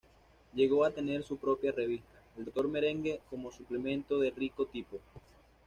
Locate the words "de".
4.17-4.31